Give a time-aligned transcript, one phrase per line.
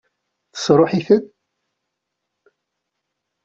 [0.53, 1.23] Tesṛuḥ-iten?